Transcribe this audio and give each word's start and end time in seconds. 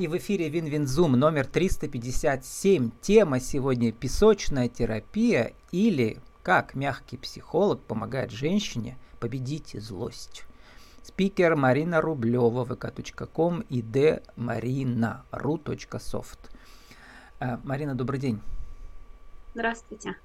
И 0.00 0.08
в 0.08 0.16
эфире 0.16 0.48
Винвинзум 0.48 1.12
номер 1.12 1.46
357. 1.46 2.90
Тема 3.02 3.38
сегодня 3.38 3.92
«Песочная 3.92 4.70
терапия» 4.70 5.52
или 5.72 6.16
«Как 6.42 6.74
мягкий 6.74 7.18
психолог 7.18 7.82
помогает 7.82 8.30
женщине 8.30 8.96
победить 9.18 9.76
злость». 9.78 10.44
Спикер 11.02 11.54
Марина 11.54 12.00
Рублева, 12.00 12.64
vk.com 12.64 13.60
и 13.68 13.82
dmarina.ru.soft. 13.82 16.38
Э, 17.40 17.58
Марина, 17.62 17.94
добрый 17.94 18.18
день. 18.18 18.40
Здравствуйте. 19.52 20.16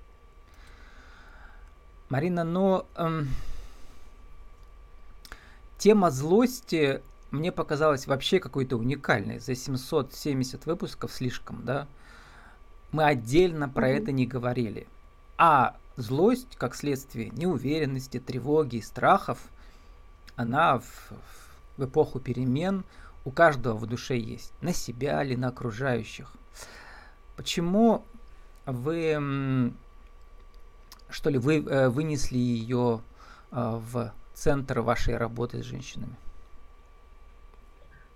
Марина, 2.07 2.45
ну, 2.45 2.85
эм, 2.95 3.27
тема 5.77 6.11
злости 6.11 7.01
мне 7.35 7.51
показалась 7.51 8.07
вообще 8.07 8.39
какой-то 8.39 8.77
уникальной. 8.77 9.39
За 9.39 9.55
770 9.55 10.65
выпусков 10.65 11.11
слишком, 11.11 11.63
да? 11.63 11.87
Мы 12.91 13.03
отдельно 13.03 13.69
про 13.69 13.89
mm-hmm. 13.89 13.97
это 13.97 14.11
не 14.11 14.25
говорили. 14.25 14.87
А 15.37 15.77
злость, 15.97 16.55
как 16.55 16.75
следствие 16.75 17.29
неуверенности, 17.31 18.19
тревоги 18.19 18.77
и 18.77 18.81
страхов, 18.81 19.39
она 20.35 20.79
в, 20.79 21.11
в 21.77 21.85
эпоху 21.85 22.19
перемен 22.19 22.83
у 23.25 23.31
каждого 23.31 23.75
в 23.75 23.85
душе 23.85 24.17
есть. 24.17 24.53
На 24.61 24.73
себя 24.73 25.23
или 25.23 25.35
на 25.35 25.49
окружающих. 25.49 26.31
Почему 27.35 28.05
вы, 28.65 29.73
что 31.09 31.29
ли, 31.29 31.37
вы 31.37 31.57
э, 31.57 31.89
вынесли 31.89 32.37
ее 32.37 33.01
э, 33.51 33.81
в 33.91 34.13
центр 34.33 34.79
вашей 34.79 35.17
работы 35.17 35.61
с 35.61 35.65
женщинами? 35.65 36.15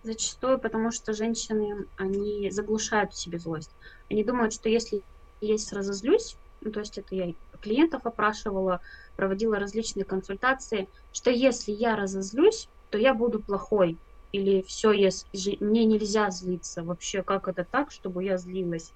Зачастую 0.01 0.59
потому, 0.59 0.91
что 0.91 1.13
женщины, 1.13 1.87
они 1.97 2.49
заглушают 2.51 3.11
в 3.11 3.19
себе 3.19 3.37
злость. 3.37 3.75
Они 4.09 4.23
думают, 4.23 4.53
что 4.53 4.69
если 4.69 5.03
я 5.41 5.55
разозлюсь, 5.71 6.37
ну, 6.61 6.71
то 6.71 6.79
есть 6.79 6.97
это 6.97 7.15
я 7.15 7.33
клиентов 7.61 8.05
опрашивала, 8.05 8.79
проводила 9.15 9.59
различные 9.59 10.05
консультации, 10.05 10.89
что 11.11 11.31
если 11.31 11.71
я 11.71 11.95
разозлюсь, 11.95 12.69
то 12.89 12.97
я 12.97 13.13
буду 13.13 13.43
плохой. 13.43 13.99
Или 14.31 14.61
все, 14.61 14.91
если 14.91 15.57
мне 15.63 15.85
нельзя 15.85 16.29
злиться. 16.29 16.83
Вообще, 16.83 17.23
как 17.23 17.47
это 17.47 17.65
так, 17.69 17.91
чтобы 17.91 18.23
я 18.23 18.37
злилась? 18.37 18.93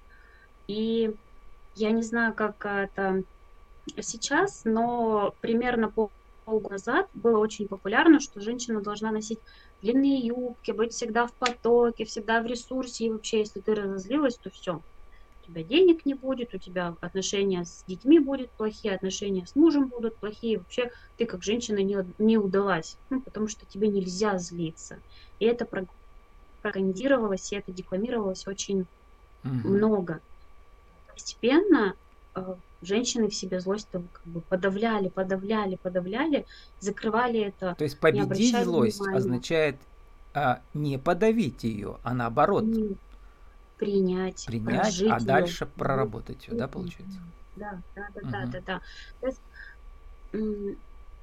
И 0.68 1.10
я 1.74 1.90
не 1.92 2.02
знаю, 2.02 2.34
как 2.34 2.64
это 2.64 3.24
сейчас, 4.00 4.62
но 4.64 5.34
примерно 5.40 5.92
полгода 6.44 6.70
назад 6.72 7.06
было 7.12 7.38
очень 7.38 7.68
популярно, 7.68 8.20
что 8.20 8.40
женщина 8.40 8.80
должна 8.82 9.10
носить 9.10 9.40
длинные 9.84 10.18
юбки, 10.18 10.70
быть 10.70 10.92
всегда 10.92 11.26
в 11.26 11.34
потоке, 11.34 12.06
всегда 12.06 12.40
в 12.40 12.46
ресурсе. 12.46 13.04
И 13.04 13.10
вообще, 13.10 13.40
если 13.40 13.60
ты 13.60 13.74
разозлилась, 13.74 14.38
то 14.38 14.50
все. 14.50 14.80
У 15.42 15.46
тебя 15.46 15.62
денег 15.62 16.06
не 16.06 16.14
будет, 16.14 16.54
у 16.54 16.58
тебя 16.58 16.96
отношения 17.02 17.66
с 17.66 17.84
детьми 17.86 18.18
будут 18.18 18.50
плохие, 18.52 18.94
отношения 18.94 19.44
с 19.46 19.54
мужем 19.54 19.88
будут 19.88 20.16
плохие. 20.16 20.58
Вообще, 20.58 20.90
ты 21.18 21.26
как 21.26 21.42
женщина 21.42 21.78
не, 21.78 21.98
не 22.16 22.38
удалась, 22.38 22.96
ну, 23.10 23.20
потому 23.20 23.46
что 23.46 23.66
тебе 23.66 23.88
нельзя 23.88 24.38
злиться. 24.38 24.96
И 25.38 25.44
это 25.44 25.66
пропагандировалось, 25.66 27.52
и 27.52 27.56
это 27.56 27.70
декламировалось 27.70 28.46
очень 28.46 28.86
угу. 29.44 29.68
много. 29.68 30.20
Постепенно 31.12 31.94
женщины 32.82 33.28
в 33.28 33.34
себе 33.34 33.60
злость 33.60 33.88
как 33.90 34.02
бы 34.24 34.40
подавляли, 34.40 35.08
подавляли, 35.08 35.76
подавляли, 35.76 36.46
закрывали 36.80 37.40
это. 37.40 37.74
То 37.76 37.84
есть 37.84 37.98
победить 37.98 38.56
злость 38.64 38.98
внимания. 38.98 39.18
означает 39.18 39.76
а, 40.34 40.60
не 40.74 40.98
подавить 40.98 41.64
ее, 41.64 41.98
а 42.02 42.14
наоборот. 42.14 42.64
Не 42.64 42.96
принять, 43.78 44.46
принять, 44.46 45.00
а 45.00 45.18
ее. 45.18 45.18
дальше 45.20 45.66
проработать 45.66 46.46
ее, 46.46 46.56
да, 46.56 46.68
получается? 46.68 47.18
Да, 47.56 47.80
да, 47.94 48.08
да, 48.14 48.20
угу. 48.20 48.30
да, 48.30 48.46
да, 48.46 48.60
да. 48.66 48.80
То 49.20 49.26
есть, 49.26 49.40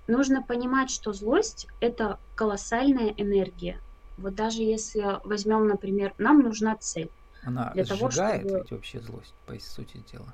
нужно 0.08 0.42
понимать, 0.42 0.90
что 0.90 1.14
злость 1.14 1.68
это 1.80 2.20
колоссальная 2.36 3.14
энергия. 3.18 3.80
Вот 4.18 4.36
даже 4.36 4.62
если 4.62 5.20
возьмем, 5.26 5.68
например, 5.68 6.14
нам 6.18 6.42
нужна 6.42 6.76
цель. 6.76 7.10
Она 7.44 7.72
для 7.74 7.84
сжигает 7.86 8.00
того, 8.00 8.12
чтобы... 8.12 8.60
ведь 8.60 8.72
вообще 8.72 9.00
злость, 9.02 9.34
по 9.46 9.58
сути 9.60 10.04
дела 10.12 10.32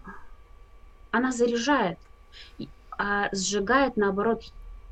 она 1.11 1.31
заряжает, 1.31 1.97
а 2.97 3.29
сжигает, 3.33 3.97
наоборот, 3.97 4.43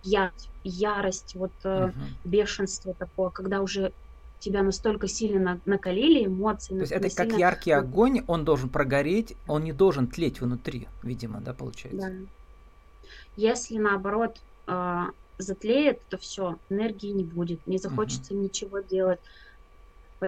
ярость, 0.04 0.50
ярость 0.64 1.36
вот 1.36 1.52
угу. 1.64 1.94
бешенство 2.24 2.94
такое, 2.94 3.30
когда 3.30 3.62
уже 3.62 3.92
тебя 4.40 4.62
настолько 4.62 5.08
сильно 5.08 5.60
накалили 5.66 6.26
эмоции. 6.26 6.76
То 6.76 6.82
есть 6.82 6.92
это 6.92 7.10
как 7.16 7.28
сильно... 7.28 7.40
яркий 7.40 7.72
огонь, 7.72 8.24
он 8.28 8.46
должен 8.46 8.70
прогореть, 8.70 9.36
он 9.48 9.64
не 9.64 9.74
должен 9.74 10.08
тлеть 10.08 10.40
внутри, 10.42 10.88
видимо, 11.02 11.42
да, 11.42 11.54
получается? 11.54 12.10
Да. 12.10 13.10
Если 13.38 13.78
наоборот 13.78 14.40
э, 14.68 15.04
затлеет, 15.38 16.00
то 16.10 16.18
все, 16.18 16.58
энергии 16.70 17.08
не 17.08 17.24
будет, 17.24 17.66
не 17.66 17.78
захочется 17.78 18.34
угу. 18.34 18.44
ничего 18.44 18.80
делать. 18.80 19.20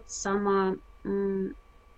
Само 0.06 0.76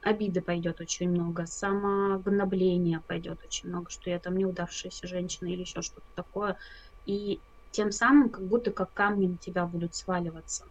обиды 0.02 0.42
пойдет 0.42 0.82
очень 0.82 1.10
много, 1.10 1.46
самогнобления 1.46 3.04
пойдет 3.08 3.40
очень 3.44 3.70
много, 3.70 3.90
что 3.90 4.10
я 4.10 4.20
там 4.20 4.38
неудавшаяся 4.38 5.08
женщина 5.08 5.48
или 5.48 5.62
еще 5.62 5.82
что-то 5.82 6.08
такое. 6.16 6.58
И 7.06 7.40
тем 7.72 7.92
самым 7.92 8.30
как 8.30 8.46
будто 8.46 8.72
как 8.72 8.94
камни 8.94 9.28
на 9.28 9.38
тебя 9.38 9.66
будут 9.66 9.96
сваливаться. 9.96 10.66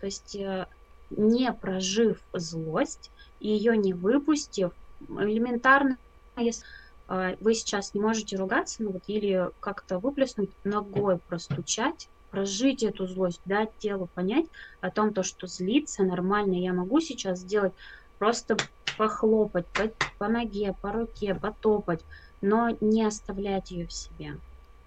То 0.00 0.06
есть 0.06 0.36
э, 0.36 0.66
не 1.10 1.52
прожив 1.52 2.20
злость, 2.32 3.10
ее 3.40 3.76
не 3.76 3.94
выпустив, 3.94 4.72
элементарно, 5.08 5.96
если 6.36 6.64
э, 7.08 7.36
вы 7.40 7.54
сейчас 7.54 7.94
не 7.94 8.00
можете 8.00 8.36
ругаться, 8.36 8.82
ну 8.82 8.92
вот, 8.92 9.02
или 9.06 9.50
как-то 9.60 9.98
выплеснуть, 9.98 10.50
ногой 10.64 11.18
простучать, 11.18 12.08
прожить 12.30 12.82
эту 12.82 13.06
злость, 13.06 13.40
дать 13.44 13.70
телу 13.78 14.08
понять 14.14 14.46
о 14.80 14.90
том, 14.90 15.14
то, 15.14 15.22
что 15.22 15.46
злиться 15.46 16.02
нормально, 16.02 16.54
я 16.54 16.72
могу 16.72 17.00
сейчас 17.00 17.40
сделать 17.40 17.72
просто 18.18 18.56
похлопать 18.96 19.66
по, 19.66 19.90
по 20.18 20.28
ноге, 20.28 20.74
по 20.80 20.92
руке, 20.92 21.34
потопать, 21.34 22.04
но 22.40 22.76
не 22.80 23.04
оставлять 23.04 23.70
ее 23.70 23.86
в 23.86 23.92
себе. 23.92 24.36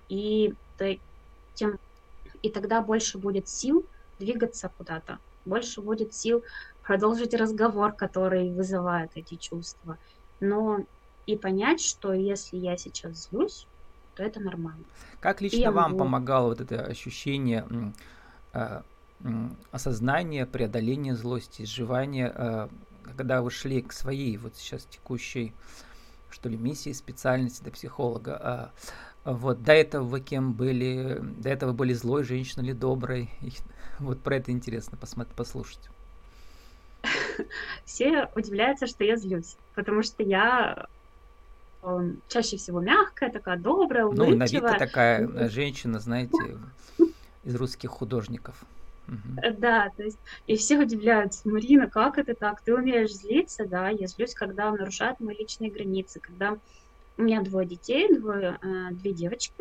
И, 0.09 0.53
тем, 1.53 1.79
и 2.41 2.49
тогда 2.49 2.81
больше 2.81 3.17
будет 3.17 3.47
сил 3.47 3.85
двигаться 4.19 4.69
куда-то, 4.77 5.19
больше 5.45 5.81
будет 5.81 6.13
сил 6.13 6.43
продолжить 6.83 7.33
разговор, 7.33 7.93
который 7.93 8.51
вызывает 8.51 9.11
эти 9.15 9.35
чувства. 9.35 9.97
Но 10.39 10.79
и 11.25 11.37
понять, 11.37 11.81
что 11.81 12.13
если 12.13 12.57
я 12.57 12.77
сейчас 12.77 13.29
злюсь, 13.29 13.67
то 14.15 14.23
это 14.23 14.39
нормально. 14.39 14.83
Как 15.19 15.41
лично 15.41 15.71
вам 15.71 15.91
могу... 15.91 16.03
помогало 16.03 16.49
вот 16.49 16.61
это 16.61 16.83
ощущение 16.83 17.65
э, 18.53 18.81
осознания, 19.71 20.45
преодоления 20.45 21.15
злости, 21.15 21.61
изживания 21.61 22.33
э, 22.35 22.67
когда 23.03 23.41
вы 23.41 23.51
шли 23.51 23.81
к 23.81 23.93
своей 23.93 24.37
вот 24.37 24.55
сейчас 24.55 24.85
текущей, 24.85 25.53
что 26.29 26.49
ли, 26.49 26.57
миссии, 26.57 26.91
специальности 26.93 27.63
до 27.63 27.71
психолога, 27.71 28.37
а, 28.37 28.71
вот 29.23 29.63
до 29.63 29.73
этого 29.73 30.03
вы 30.03 30.21
кем 30.21 30.53
были, 30.53 31.19
до 31.21 31.49
этого 31.49 31.73
были 31.73 31.93
злой 31.93 32.23
женщиной 32.23 32.65
или 32.65 32.73
доброй, 32.73 33.29
и, 33.41 33.51
вот 33.99 34.21
про 34.21 34.37
это 34.37 34.51
интересно 34.51 34.97
посмотреть, 34.97 35.35
послушать. 35.35 35.89
Все 37.85 38.29
удивляются, 38.35 38.87
что 38.87 39.03
я 39.03 39.15
злюсь, 39.15 39.57
потому 39.75 40.03
что 40.03 40.23
я 40.23 40.87
эм, 41.83 42.21
чаще 42.27 42.57
всего 42.57 42.79
мягкая, 42.79 43.31
такая 43.31 43.57
добрая, 43.57 44.05
улыбчивая. 44.05 44.31
Ну, 44.31 44.37
на 44.37 44.45
вид 44.45 44.77
такая 44.77 45.49
женщина, 45.49 45.99
знаете, 45.99 46.57
из 47.43 47.55
русских 47.55 47.89
художников. 47.89 48.63
Э, 49.41 49.51
да, 49.53 49.89
то 49.95 50.03
есть, 50.03 50.19
и 50.45 50.55
все 50.55 50.79
удивляются, 50.79 51.49
Марина, 51.49 51.89
как 51.89 52.17
это 52.17 52.35
так? 52.35 52.61
Ты 52.63 52.75
умеешь 52.75 53.11
злиться? 53.13 53.65
Да, 53.67 53.89
я 53.89 54.07
злюсь, 54.07 54.33
когда 54.33 54.71
нарушают 54.71 55.19
мои 55.19 55.35
личные 55.37 55.71
границы, 55.71 56.19
когда 56.21 56.57
у 57.17 57.21
меня 57.23 57.41
двое 57.41 57.67
детей, 57.67 58.13
двое, 58.13 58.59
э, 58.61 58.93
две 58.93 59.13
девочки, 59.13 59.53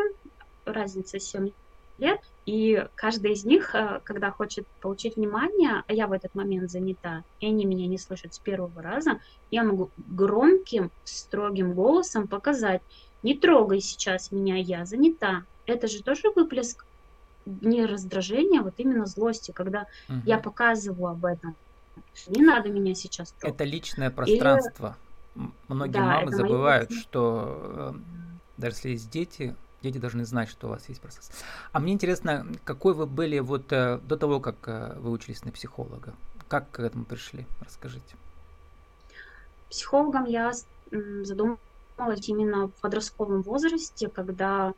разница 0.65 1.19
7 1.19 1.51
лет, 1.99 2.21
и 2.47 2.87
каждая 2.95 3.33
из 3.33 3.45
них, 3.45 3.75
э, 3.75 4.01
когда 4.05 4.31
хочет 4.31 4.67
получить 4.81 5.17
внимание, 5.17 5.83
а 5.87 5.93
я 5.93 6.07
в 6.07 6.13
этот 6.13 6.35
момент 6.35 6.71
занята, 6.71 7.25
и 7.41 7.47
они 7.47 7.67
меня 7.67 7.87
не 7.87 7.99
слышат 7.99 8.35
с 8.35 8.39
первого 8.41 8.83
раза, 8.83 9.19
я 9.51 9.65
могу 9.65 9.93
громким, 9.97 10.93
строгим 11.05 11.75
голосом 11.75 12.29
показать, 12.29 12.83
не 13.23 13.39
трогай 13.39 13.81
сейчас 13.81 14.31
меня, 14.31 14.57
я 14.57 14.87
занята. 14.87 15.43
Это 15.67 15.89
же 15.89 16.03
тоже 16.03 16.23
выплеск 16.35 16.85
не 17.61 17.87
раздражение, 17.87 18.61
а 18.61 18.65
вот 18.65 18.75
именно 18.79 19.07
злости, 19.07 19.51
когда 19.51 19.87
угу. 20.09 20.19
я 20.25 20.39
показываю 20.39 21.13
об 21.13 21.25
этом. 21.25 21.55
Не 22.27 22.45
надо 22.45 22.69
меня 22.69 22.95
сейчас 22.95 23.33
трогать. 23.33 23.55
Это 23.55 23.65
личное 23.65 24.11
пространство. 24.11 24.97
Или... 25.35 25.51
Многие 25.69 25.93
да, 25.93 26.05
мамы 26.05 26.33
забывают, 26.33 26.91
мои... 26.91 26.99
что 26.99 27.95
э, 27.95 27.99
даже 28.57 28.77
если 28.77 28.89
есть 28.91 29.11
дети, 29.11 29.55
дети 29.83 29.99
должны 29.99 30.25
знать, 30.25 30.49
что 30.49 30.67
у 30.67 30.71
вас 30.71 30.89
есть 30.89 31.01
пространство. 31.01 31.37
А 31.73 31.81
мне 31.81 31.93
интересно, 31.93 32.47
какой 32.65 32.95
вы 32.95 33.07
были 33.07 33.39
вот 33.39 33.73
э, 33.73 33.99
до 33.99 34.17
того, 34.17 34.41
как 34.41 34.57
э, 34.67 34.97
вы 34.99 35.11
учились 35.11 35.45
на 35.45 35.53
психолога? 35.53 36.15
Как 36.49 36.71
к 36.73 36.81
этому 36.81 37.05
пришли? 37.05 37.47
Расскажите. 37.61 38.17
Психологом 39.71 40.25
я 40.25 40.53
задумалась 40.91 42.29
именно 42.29 42.67
в 42.67 42.73
подростковом 42.81 43.43
возрасте, 43.43 44.09
когда 44.09 44.75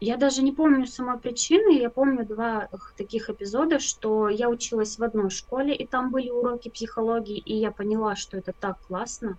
я 0.00 0.16
даже 0.16 0.42
не 0.42 0.52
помню 0.52 0.86
самой 0.86 1.18
причины, 1.18 1.78
я 1.78 1.90
помню 1.90 2.24
два 2.24 2.68
таких 2.96 3.30
эпизода, 3.30 3.80
что 3.80 4.28
я 4.28 4.48
училась 4.48 4.98
в 4.98 5.02
одной 5.02 5.30
школе, 5.30 5.74
и 5.74 5.86
там 5.86 6.10
были 6.10 6.30
уроки 6.30 6.68
психологии, 6.68 7.38
и 7.38 7.56
я 7.56 7.72
поняла, 7.72 8.14
что 8.14 8.36
это 8.36 8.52
так 8.52 8.78
классно. 8.86 9.36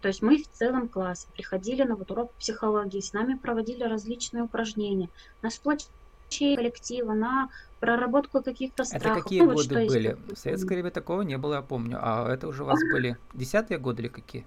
То 0.00 0.08
есть 0.08 0.22
мы 0.22 0.42
в 0.42 0.48
целом 0.48 0.88
классе 0.88 1.26
приходили 1.34 1.82
на 1.82 1.96
вот 1.96 2.10
урок 2.10 2.32
психологии, 2.34 3.00
с 3.00 3.12
нами 3.12 3.34
проводили 3.34 3.82
различные 3.82 4.44
упражнения, 4.44 5.10
на 5.42 5.50
сплочение 5.50 6.56
коллектива, 6.56 7.12
на 7.12 7.50
проработку 7.80 8.42
каких-то 8.42 8.84
страхов. 8.84 9.10
Это 9.10 9.22
какие 9.22 9.40
ну, 9.42 9.52
годы 9.52 9.74
вот 9.74 9.88
были? 9.88 10.08
Есть. 10.08 10.32
В 10.32 10.38
советское 10.38 10.74
время 10.74 10.90
такого 10.90 11.22
не 11.22 11.36
было, 11.36 11.54
я 11.56 11.62
помню. 11.62 11.98
А 12.00 12.32
это 12.32 12.48
уже 12.48 12.62
у 12.62 12.66
вас 12.66 12.80
были 12.92 13.18
десятые 13.34 13.78
годы 13.78 14.02
или 14.02 14.08
какие? 14.08 14.46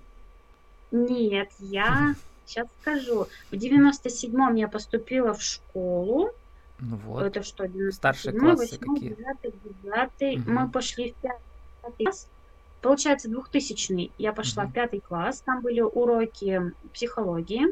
Нет, 0.92 1.50
я 1.60 2.16
Сейчас 2.52 2.68
скажу. 2.82 3.28
В 3.50 3.54
97-м 3.54 4.56
я 4.56 4.68
поступила 4.68 5.34
в 5.34 5.42
школу. 5.42 6.32
Ну 6.80 6.98
вот. 6.98 7.24
Это 7.24 7.44
что, 7.44 7.66
97 7.66 7.92
Старшие 7.92 8.38
классы 8.38 8.78
8, 8.78 8.94
какие? 8.94 9.16
9, 9.16 10.18
9. 10.20 10.40
Угу. 10.40 10.52
Мы 10.52 10.70
пошли 10.70 11.12
в 11.14 11.16
пятый 11.22 12.04
класс. 12.04 12.28
Получается, 12.82 13.30
2000 13.30 14.12
я 14.18 14.34
пошла 14.34 14.64
угу. 14.64 14.72
в 14.72 14.74
пятый 14.74 15.00
класс. 15.00 15.42
Там 15.46 15.62
были 15.62 15.80
уроки 15.80 16.74
психологии. 16.94 17.68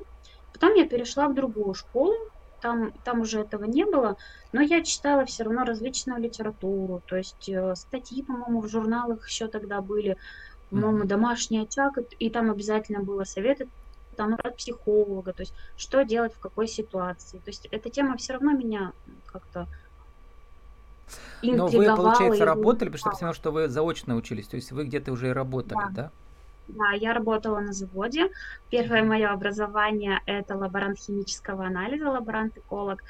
Потом 0.54 0.76
я 0.76 0.88
перешла 0.88 1.28
в 1.28 1.36
другую 1.36 1.74
школу. 1.74 2.16
Там, 2.62 2.94
там 3.04 3.22
уже 3.22 3.42
этого 3.42 3.66
не 3.66 3.86
было, 3.86 4.18
но 4.52 4.60
я 4.60 4.84
читала 4.84 5.26
все 5.26 5.44
равно 5.44 5.64
различную 5.64 6.20
литературу, 6.20 7.02
то 7.06 7.16
есть 7.16 7.48
э, 7.48 7.74
статьи, 7.74 8.22
по-моему, 8.22 8.60
в 8.60 8.68
журналах 8.68 9.30
еще 9.30 9.48
тогда 9.48 9.80
были, 9.80 10.18
по-моему, 10.70 11.06
домашний 11.06 11.60
очаг, 11.60 11.98
и 12.20 12.30
там 12.30 12.52
обязательно 12.52 13.00
было 13.00 13.24
советы 13.24 13.70
там 14.20 14.34
от 14.34 14.58
психолога, 14.58 15.32
то 15.32 15.44
есть 15.44 15.54
что 15.78 16.04
делать 16.04 16.34
в 16.34 16.40
какой 16.40 16.68
ситуации. 16.68 17.38
То 17.38 17.52
есть 17.52 17.70
эта 17.72 17.90
тема 17.90 18.18
все 18.18 18.34
равно 18.34 18.52
меня 18.52 18.92
как-то 19.32 19.66
но 21.42 21.68
вы, 21.68 21.86
получается, 21.86 22.44
работали, 22.44 22.90
потому 22.90 23.00
что 23.00 23.10
я 23.10 23.16
понимаю, 23.16 23.34
что 23.34 23.52
вы 23.52 23.70
заочно 23.70 24.16
учились, 24.16 24.48
то 24.48 24.58
есть 24.58 24.74
вы 24.74 24.84
где-то 24.84 25.14
уже 25.14 25.30
и 25.30 25.32
работали, 25.32 25.80
да? 25.80 25.90
Да, 25.94 26.12
да 26.68 26.92
я 26.92 27.14
работала 27.14 27.62
на 27.62 27.72
заводе. 27.72 28.30
Первое 28.70 29.04
мое 29.04 29.30
образование– 29.32 30.20
это 30.26 30.58
лаборант 30.58 31.00
химического 31.00 31.66
анализа, 31.66 32.10
лаборант-эколог. 32.10 33.02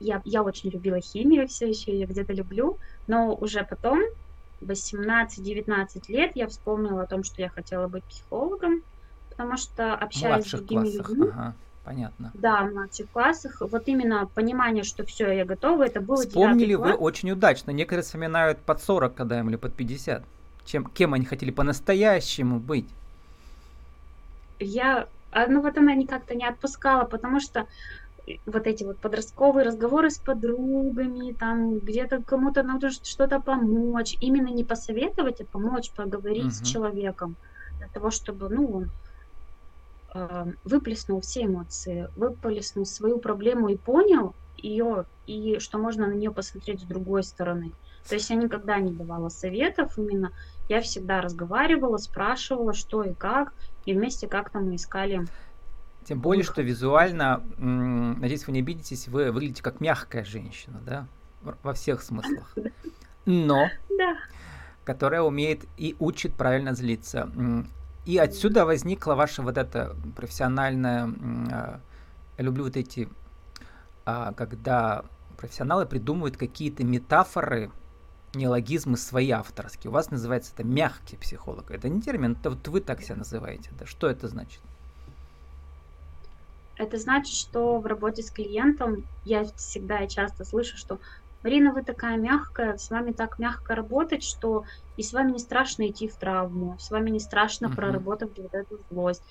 Я, 0.00 0.20
я 0.24 0.42
очень 0.42 0.70
любила 0.70 1.00
химию, 1.00 1.46
все 1.46 1.68
еще 1.68 1.92
ее 1.92 2.06
где-то 2.06 2.32
люблю, 2.32 2.76
но 3.06 3.32
уже 3.34 3.62
потом, 3.62 4.00
18-19 4.60 5.86
лет, 6.08 6.32
я 6.34 6.48
вспомнила 6.48 7.02
о 7.02 7.06
том, 7.06 7.22
что 7.22 7.40
я 7.40 7.48
хотела 7.48 7.86
быть 7.86 8.04
психологом, 8.04 8.82
потому 9.32 9.56
что 9.56 9.94
общаясь 9.94 10.46
с 10.46 10.50
другими 10.50 10.90
классах. 10.90 11.08
людьми, 11.08 11.30
ага, 11.32 11.54
понятно. 11.84 12.30
Да, 12.34 12.64
в 12.64 12.72
младших 12.72 13.10
классах. 13.10 13.60
Вот 13.60 13.82
именно 13.86 14.26
понимание, 14.26 14.84
что 14.84 15.04
все, 15.04 15.30
я 15.32 15.44
готова, 15.44 15.84
это 15.84 16.00
было 16.00 16.18
Вспомнили 16.18 16.74
вы 16.74 16.94
очень 16.94 17.30
удачно. 17.30 17.70
Некоторые 17.70 18.04
вспоминают 18.04 18.58
под 18.58 18.82
40, 18.82 19.14
когда 19.14 19.40
им 19.40 19.48
или 19.48 19.56
под 19.56 19.74
50. 19.74 20.22
Чем, 20.64 20.84
кем 20.84 21.14
они 21.14 21.24
хотели 21.24 21.50
по-настоящему 21.50 22.60
быть? 22.60 22.86
Я, 24.60 25.08
а, 25.32 25.46
ну 25.48 25.60
вот 25.60 25.76
она 25.76 25.92
как-то 26.06 26.34
не 26.34 26.46
отпускала, 26.46 27.04
потому 27.04 27.40
что 27.40 27.66
э, 28.28 28.34
вот 28.46 28.68
эти 28.68 28.84
вот 28.84 28.98
подростковые 28.98 29.66
разговоры 29.66 30.10
с 30.10 30.18
подругами, 30.18 31.32
там 31.32 31.78
где-то 31.78 32.22
кому-то 32.22 32.62
надо 32.62 32.90
что-то 32.90 33.40
помочь, 33.40 34.16
именно 34.20 34.48
не 34.48 34.62
посоветовать, 34.62 35.40
а 35.40 35.44
помочь 35.44 35.90
поговорить 35.90 36.44
угу. 36.44 36.52
с 36.52 36.62
человеком 36.62 37.34
для 37.78 37.88
того, 37.88 38.12
чтобы, 38.12 38.48
ну, 38.48 38.66
он 38.66 38.90
выплеснул 40.64 41.20
все 41.20 41.44
эмоции, 41.44 42.08
выплеснул 42.16 42.84
свою 42.84 43.18
проблему 43.18 43.68
и 43.68 43.76
понял 43.76 44.34
ее, 44.56 45.06
и 45.26 45.58
что 45.58 45.78
можно 45.78 46.06
на 46.06 46.12
нее 46.12 46.30
посмотреть 46.30 46.80
с 46.80 46.84
другой 46.84 47.22
стороны. 47.22 47.72
То 48.08 48.16
есть 48.16 48.28
я 48.30 48.36
никогда 48.36 48.78
не 48.78 48.92
давала 48.92 49.28
советов, 49.28 49.96
именно 49.96 50.32
я 50.68 50.80
всегда 50.80 51.20
разговаривала, 51.20 51.98
спрашивала, 51.98 52.72
что 52.72 53.04
и 53.04 53.14
как, 53.14 53.54
и 53.84 53.94
вместе 53.94 54.26
как-то 54.26 54.58
мы 54.58 54.76
искали. 54.76 55.26
Тем 56.04 56.20
более, 56.20 56.42
что 56.42 56.62
визуально, 56.62 57.42
надеюсь, 57.58 58.46
вы 58.46 58.54
не 58.54 58.60
обидитесь, 58.60 59.06
вы 59.06 59.30
выглядите 59.30 59.62
как 59.62 59.80
мягкая 59.80 60.24
женщина, 60.24 60.80
да, 60.84 61.06
во 61.62 61.72
всех 61.74 62.02
смыслах. 62.02 62.54
Но, 63.24 63.68
да. 63.88 64.16
которая 64.82 65.22
умеет 65.22 65.60
и 65.76 65.94
учит 66.00 66.34
правильно 66.34 66.74
злиться. 66.74 67.30
И 68.04 68.18
отсюда 68.18 68.66
возникла 68.66 69.14
ваша 69.14 69.42
вот 69.42 69.58
эта 69.58 69.96
профессиональная... 70.16 71.80
Я 72.38 72.44
люблю 72.44 72.64
вот 72.64 72.76
эти, 72.76 73.08
а, 74.04 74.32
когда 74.32 75.04
профессионалы 75.36 75.86
придумывают 75.86 76.36
какие-то 76.36 76.82
метафоры, 76.82 77.70
неологизмы 78.34 78.96
свои 78.96 79.30
авторские. 79.30 79.90
У 79.90 79.94
вас 79.94 80.10
называется 80.10 80.52
это 80.54 80.64
мягкий 80.64 81.16
психолог. 81.16 81.70
Это 81.70 81.88
не 81.88 82.00
термин, 82.00 82.32
это 82.32 82.50
вот 82.50 82.66
вы 82.68 82.80
так 82.80 83.02
себя 83.02 83.16
называете. 83.16 83.70
Да? 83.78 83.86
Что 83.86 84.08
это 84.08 84.28
значит? 84.28 84.60
Это 86.76 86.98
значит, 86.98 87.34
что 87.34 87.78
в 87.78 87.86
работе 87.86 88.22
с 88.22 88.30
клиентом 88.30 89.04
я 89.24 89.44
всегда 89.56 90.00
и 90.00 90.08
часто 90.08 90.44
слышу, 90.44 90.76
что 90.76 90.98
Марина, 91.42 91.72
вы 91.72 91.82
такая 91.82 92.16
мягкая, 92.16 92.76
с 92.76 92.90
вами 92.90 93.12
так 93.12 93.38
мягко 93.38 93.74
работать, 93.74 94.22
что 94.22 94.64
и 94.96 95.02
с 95.02 95.12
вами 95.12 95.32
не 95.32 95.38
страшно 95.38 95.88
идти 95.88 96.06
в 96.06 96.16
травму, 96.16 96.76
с 96.78 96.90
вами 96.90 97.10
не 97.10 97.20
страшно 97.20 97.66
uh-huh. 97.66 97.74
проработать 97.74 98.38
вот 98.38 98.54
эту 98.54 98.78
злость. 98.90 99.22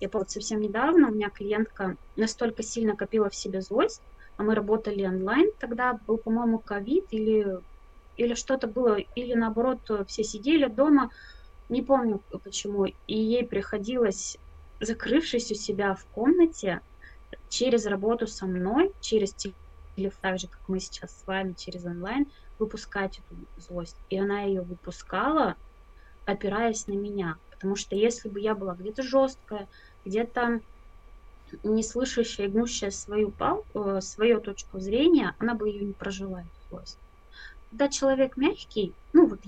Я 0.00 0.10
вот 0.12 0.30
совсем 0.30 0.60
недавно, 0.60 1.08
у 1.08 1.14
меня 1.14 1.30
клиентка 1.30 1.96
настолько 2.16 2.62
сильно 2.62 2.96
копила 2.96 3.30
в 3.30 3.34
себе 3.34 3.60
злость, 3.62 4.02
а 4.36 4.42
мы 4.42 4.54
работали 4.54 5.06
онлайн, 5.06 5.50
тогда 5.58 5.98
был, 6.06 6.18
по-моему, 6.18 6.58
ковид 6.58 7.06
или, 7.10 7.58
или 8.16 8.34
что-то 8.34 8.66
было, 8.66 8.96
или 8.96 9.34
наоборот, 9.34 9.78
все 10.08 10.24
сидели 10.24 10.66
дома, 10.66 11.10
не 11.68 11.82
помню 11.82 12.20
почему, 12.44 12.86
и 12.86 12.94
ей 13.06 13.46
приходилось, 13.46 14.36
закрывшись 14.80 15.50
у 15.52 15.54
себя 15.54 15.94
в 15.94 16.04
комнате, 16.06 16.80
через 17.48 17.86
работу 17.86 18.26
со 18.26 18.46
мной, 18.46 18.92
через 19.00 19.32
или 19.96 20.10
так 20.20 20.38
же, 20.38 20.48
как 20.48 20.60
мы 20.68 20.80
сейчас 20.80 21.18
с 21.18 21.26
вами 21.26 21.54
через 21.54 21.84
онлайн, 21.84 22.30
выпускать 22.58 23.18
эту 23.18 23.36
злость. 23.56 23.96
И 24.08 24.18
она 24.18 24.42
ее 24.42 24.62
выпускала, 24.62 25.56
опираясь 26.24 26.86
на 26.86 26.94
меня. 26.94 27.36
Потому 27.50 27.76
что 27.76 27.94
если 27.94 28.28
бы 28.28 28.40
я 28.40 28.54
была 28.54 28.74
где-то 28.74 29.02
жесткая, 29.02 29.68
где-то 30.04 30.60
не 31.62 31.82
слышащая, 31.82 32.48
гнущая 32.48 32.90
свою, 32.90 33.30
пал, 33.30 33.66
э, 33.74 34.00
свою 34.00 34.40
точку 34.40 34.80
зрения, 34.80 35.34
она 35.38 35.54
бы 35.54 35.68
ее 35.68 35.84
не 35.84 35.92
прожила, 35.92 36.42
эту 36.42 36.60
злость. 36.70 36.98
Когда 37.70 37.88
человек 37.88 38.36
мягкий, 38.36 38.96
ну 39.12 39.28
вот 39.28 39.40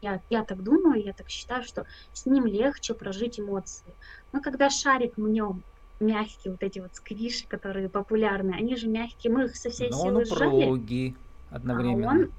я, 0.00 0.22
я 0.30 0.44
так 0.44 0.62
думаю, 0.62 1.02
я 1.02 1.12
так 1.12 1.28
считаю, 1.28 1.62
что 1.62 1.86
с 2.12 2.26
ним 2.26 2.46
легче 2.46 2.94
прожить 2.94 3.38
эмоции. 3.38 3.94
Но 4.32 4.40
когда 4.40 4.70
шарик 4.70 5.16
в 5.16 5.28
нем 5.28 5.64
мягкие, 6.00 6.52
вот 6.52 6.62
эти 6.62 6.78
вот 6.78 6.94
сквиши, 6.94 7.46
которые 7.46 7.88
популярны, 7.88 8.52
они 8.52 8.76
же 8.76 8.88
мягкие, 8.88 9.32
мы 9.32 9.44
их 9.44 9.56
со 9.56 9.70
всей 9.70 9.90
Но 9.90 10.02
силы 10.02 10.24
сжали. 10.24 10.48
Упругий 10.48 11.16
одновременно. 11.50 12.10
А 12.10 12.14
он, 12.14 12.30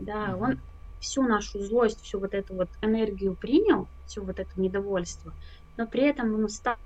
да, 0.00 0.34
угу. 0.34 0.44
он 0.44 0.60
всю 1.00 1.22
нашу 1.22 1.60
злость, 1.62 2.02
всю 2.02 2.18
вот 2.18 2.34
эту 2.34 2.54
вот 2.54 2.68
энергию 2.82 3.34
принял, 3.34 3.86
всю 4.06 4.22
вот 4.22 4.38
это 4.38 4.50
недовольство, 4.60 5.32
но 5.76 5.86
при 5.86 6.02
этом 6.02 6.34
он 6.34 6.48
стал 6.48 6.76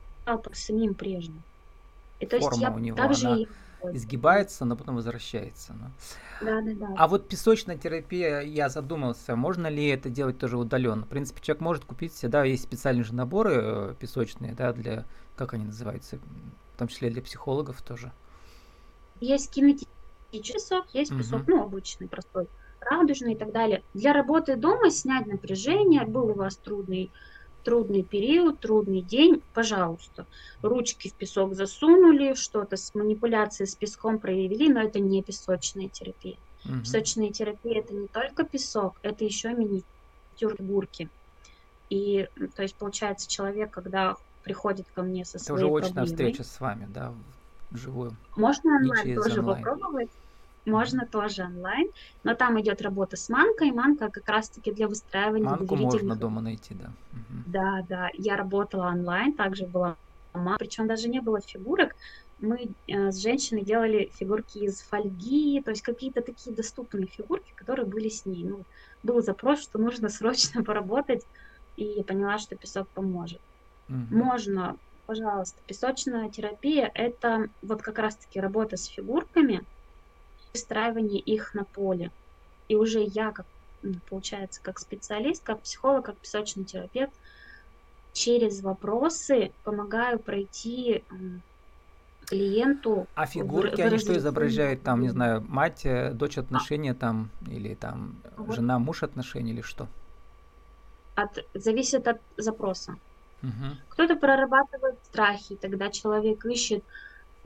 самим 0.52 0.94
прежним. 0.94 1.42
И 2.20 2.26
то 2.26 2.38
Форма 2.38 2.50
есть 2.50 2.62
я 2.62 2.70
у 2.70 2.78
него, 2.78 2.96
также 2.96 3.26
она 3.26 3.46
изгибается, 3.92 4.64
но 4.64 4.76
потом 4.76 4.96
возвращается. 4.96 5.72
Но... 5.72 5.90
Да, 6.42 6.60
да, 6.60 6.72
да. 6.74 6.94
А 6.96 7.08
вот 7.08 7.28
песочная 7.28 7.76
терапия, 7.76 8.40
я 8.40 8.68
задумался, 8.68 9.36
можно 9.36 9.68
ли 9.68 9.86
это 9.86 10.10
делать 10.10 10.38
тоже 10.38 10.58
удаленно? 10.58 11.04
В 11.04 11.08
принципе, 11.08 11.40
человек 11.40 11.62
может 11.62 11.84
купить 11.84 12.12
всегда 12.12 12.44
есть 12.44 12.64
специальные 12.64 13.04
же 13.04 13.14
наборы 13.14 13.52
э, 13.54 13.94
песочные, 13.98 14.54
да, 14.54 14.72
для 14.72 15.06
как 15.40 15.54
они 15.54 15.64
называются, 15.64 16.18
в 16.74 16.78
том 16.78 16.88
числе 16.88 17.08
для 17.08 17.22
психологов 17.22 17.80
тоже. 17.80 18.12
Есть 19.20 19.50
кинетический 19.50 19.88
песок, 20.32 20.86
есть 20.92 21.10
угу. 21.10 21.20
песок, 21.20 21.42
ну, 21.46 21.62
обычный, 21.62 22.08
простой, 22.08 22.46
радужный 22.78 23.32
и 23.32 23.36
так 23.36 23.50
далее. 23.52 23.82
Для 23.94 24.12
работы 24.12 24.56
дома 24.56 24.90
снять 24.90 25.26
напряжение, 25.26 26.04
был 26.04 26.28
у 26.28 26.34
вас 26.34 26.56
трудный, 26.56 27.10
трудный 27.64 28.02
период, 28.02 28.60
трудный 28.60 29.00
день, 29.00 29.42
пожалуйста. 29.54 30.26
Ручки 30.60 31.08
в 31.08 31.14
песок 31.14 31.54
засунули, 31.54 32.34
что-то 32.34 32.76
с 32.76 32.94
манипуляцией 32.94 33.66
с 33.66 33.74
песком 33.74 34.18
проявили, 34.18 34.70
но 34.70 34.82
это 34.82 35.00
не 35.00 35.22
песочная 35.22 35.88
терапия. 35.88 36.36
Угу. 36.66 36.80
Песочная 36.80 37.30
терапия 37.30 37.80
это 37.80 37.94
не 37.94 38.08
только 38.08 38.44
песок, 38.44 38.98
это 39.00 39.24
еще 39.24 39.54
миниатюр 39.54 40.54
фигурки. 40.58 41.08
И, 41.88 42.28
то 42.56 42.62
есть, 42.62 42.74
получается, 42.74 43.26
человек, 43.26 43.70
когда 43.70 44.16
приходит 44.50 44.86
ко 44.92 45.02
мне 45.02 45.24
со 45.24 45.38
Это 45.38 45.44
своей 45.44 45.64
уже 45.64 45.74
очная 45.74 46.04
проблемой. 46.04 46.06
встреча 46.06 46.44
с 46.44 46.60
вами, 46.60 46.88
да, 46.90 47.14
вживую. 47.70 48.16
Можно 48.36 48.76
онлайн 48.76 49.14
тоже 49.14 49.40
онлайн. 49.40 49.64
попробовать. 49.64 50.10
можно 50.66 51.06
тоже 51.06 51.44
онлайн, 51.44 51.88
но 52.24 52.34
там 52.34 52.60
идет 52.60 52.82
работа 52.82 53.16
с 53.16 53.28
манкой. 53.28 53.70
Манка 53.70 54.10
как 54.10 54.28
раз-таки 54.28 54.72
для 54.72 54.88
выстраивания 54.88 55.48
Манку 55.48 55.76
можно 55.76 56.16
дома 56.16 56.40
найти, 56.40 56.74
да. 56.74 56.90
Да, 57.46 57.86
да. 57.88 58.08
Я 58.14 58.36
работала 58.36 58.88
онлайн, 58.88 59.36
также 59.36 59.66
была 59.66 59.96
причем 60.58 60.86
даже 60.86 61.08
не 61.08 61.20
было 61.20 61.40
фигурок. 61.40 61.96
Мы 62.38 62.70
э, 62.86 63.10
с 63.10 63.16
женщиной 63.16 63.64
делали 63.64 64.10
фигурки 64.14 64.58
из 64.58 64.80
фольги, 64.80 65.60
то 65.64 65.72
есть 65.72 65.82
какие-то 65.82 66.22
такие 66.22 66.54
доступные 66.54 67.06
фигурки, 67.06 67.52
которые 67.56 67.84
были 67.86 68.08
с 68.08 68.24
ней. 68.24 68.44
Ну, 68.44 68.64
был 69.02 69.22
запрос, 69.22 69.60
что 69.60 69.78
нужно 69.78 70.08
срочно 70.18 70.62
поработать, 70.62 71.26
и 71.76 71.84
я 71.84 72.04
поняла, 72.04 72.38
что 72.38 72.56
песок 72.56 72.88
поможет. 72.94 73.40
Угу. 73.90 74.16
Можно, 74.16 74.76
пожалуйста, 75.06 75.58
песочная 75.66 76.30
терапия– 76.30 76.90
это 76.94 77.48
вот 77.60 77.82
как 77.82 77.98
раз-таки 77.98 78.40
работа 78.40 78.76
с 78.76 78.86
фигурками, 78.86 79.64
выстраивание 80.54 81.20
их 81.20 81.54
на 81.54 81.64
поле. 81.64 82.10
И 82.68 82.76
уже 82.76 83.02
я, 83.02 83.32
как 83.32 83.46
получается, 84.08 84.60
как 84.62 84.78
специалист, 84.78 85.42
как 85.42 85.60
психолог, 85.60 86.04
как 86.04 86.16
песочный 86.16 86.64
терапевт, 86.64 87.12
через 88.12 88.62
вопросы 88.62 89.52
помогаю 89.64 90.18
пройти 90.18 91.04
клиенту. 92.26 93.06
А 93.14 93.26
фигурки, 93.26 93.80
они 93.80 93.98
что 93.98 94.16
изображают 94.16 94.82
там, 94.82 95.00
не 95.00 95.08
знаю, 95.08 95.44
мать, 95.48 95.84
э, 95.84 96.12
дочь 96.12 96.38
отношения 96.38 96.94
там, 96.94 97.30
или 97.48 97.74
там 97.74 98.16
вот. 98.36 98.54
жена, 98.54 98.78
муж 98.78 99.02
отношения, 99.02 99.52
или 99.52 99.62
что? 99.62 99.88
От, 101.16 101.44
зависит 101.54 102.06
от 102.06 102.20
запроса. 102.36 102.96
Угу. 103.42 103.76
Кто-то 103.90 104.16
прорабатывает 104.16 104.96
страхи, 105.04 105.56
тогда 105.56 105.90
человек 105.90 106.44
ищет 106.44 106.84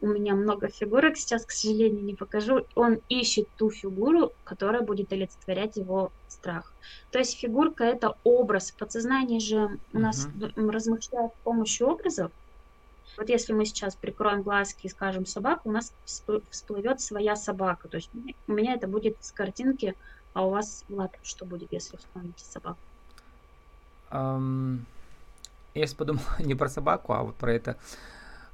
у 0.00 0.06
меня 0.06 0.34
много 0.34 0.68
фигурок, 0.68 1.16
сейчас, 1.16 1.46
к 1.46 1.50
сожалению, 1.50 2.04
не 2.04 2.14
покажу. 2.14 2.66
Он 2.74 3.00
ищет 3.08 3.48
ту 3.56 3.70
фигуру, 3.70 4.32
которая 4.44 4.82
будет 4.82 5.12
олицетворять 5.12 5.76
его 5.76 6.12
страх. 6.28 6.74
То 7.10 7.18
есть 7.18 7.38
фигурка 7.38 7.84
это 7.84 8.16
образ. 8.22 8.70
Подсознание 8.72 9.40
же 9.40 9.78
у 9.94 9.98
нас 9.98 10.26
uh-huh. 10.26 10.70
размышляет 10.70 11.32
с 11.32 11.44
помощью 11.44 11.88
образов. 11.88 12.30
Вот 13.16 13.28
если 13.30 13.54
мы 13.54 13.64
сейчас 13.64 13.94
прикроем 13.94 14.42
глазки 14.42 14.86
и 14.86 14.90
скажем 14.90 15.24
собаку, 15.24 15.70
у 15.70 15.72
нас 15.72 15.94
всплывет 16.50 17.00
своя 17.00 17.34
собака. 17.34 17.88
То 17.88 17.96
есть 17.96 18.10
у 18.46 18.52
меня 18.52 18.74
это 18.74 18.88
будет 18.88 19.16
с 19.20 19.32
картинки, 19.32 19.94
а 20.34 20.46
у 20.46 20.50
вас, 20.50 20.84
Влад, 20.88 21.12
что 21.22 21.46
будет, 21.46 21.72
если 21.72 21.96
вспомните 21.96 22.44
собаку? 22.44 22.78
Um, 24.10 24.80
я 25.74 25.86
подумал 25.96 26.22
не 26.38 26.54
про 26.54 26.68
собаку, 26.68 27.12
а 27.12 27.22
вот 27.22 27.36
про 27.36 27.52
это 27.52 27.76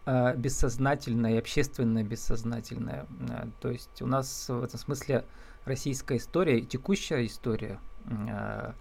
э, 0.06 0.36
бессознательное 0.36 1.38
общественное 1.38 2.02
бессознательное. 2.02 3.06
Э, 3.28 3.46
то 3.60 3.70
есть 3.70 4.02
у 4.02 4.06
нас 4.06 4.48
в 4.48 4.62
этом 4.62 4.78
смысле 4.78 5.24
российская 5.64 6.16
история, 6.16 6.60
текущая 6.62 7.26
история, 7.26 7.78
э, 8.06 8.72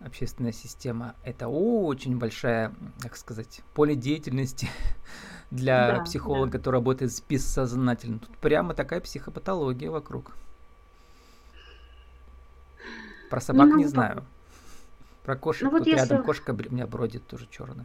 общественная 0.00 0.52
система, 0.52 1.14
это 1.24 1.48
очень 1.48 2.18
большая, 2.18 2.72
как 3.00 3.16
сказать, 3.16 3.62
поле 3.74 3.94
деятельности 3.94 4.68
для 5.50 5.96
да, 5.96 6.04
психолога, 6.04 6.52
да. 6.52 6.58
который 6.58 6.76
работает 6.76 7.12
с 7.12 7.20
бессознательным. 7.20 8.20
Тут 8.20 8.36
прямо 8.38 8.74
такая 8.74 9.00
психопатология 9.00 9.90
вокруг. 9.90 10.32
Про 13.30 13.40
собак 13.40 13.68
ну, 13.70 13.78
не 13.78 13.86
знаю. 13.86 14.24
Про 15.24 15.36
кошек. 15.36 15.62
Ну, 15.62 15.70
вот 15.70 15.78
Тут 15.78 15.88
если... 15.88 16.00
рядом 16.00 16.24
кошка 16.24 16.50
у 16.50 16.72
меня 16.72 16.86
бродит 16.86 17.26
тоже 17.26 17.46
черная 17.50 17.84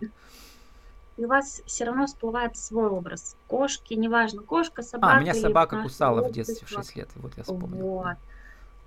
и 1.18 1.26
у 1.26 1.28
вас 1.28 1.62
все 1.66 1.86
равно 1.86 2.06
всплывает 2.06 2.56
свой 2.56 2.88
образ. 2.90 3.36
Кошки, 3.48 3.96
неважно, 3.96 4.44
кошка, 4.44 4.84
собака. 4.84 5.18
А, 5.18 5.20
меня 5.20 5.34
собака 5.34 5.82
кусала 5.82 6.28
в 6.28 6.32
детстве 6.32 6.66
в 6.66 6.70
6 6.70 6.96
лет, 6.96 7.10
вот 7.16 7.36
я 7.36 7.44
вспомнил. 7.44 7.78
Вот. 7.78 8.18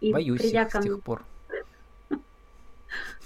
И 0.00 0.12
Боюсь 0.12 0.40
их 0.40 0.68
ко... 0.68 0.80
с 0.80 0.84
тех 0.84 1.02
пор. 1.02 1.22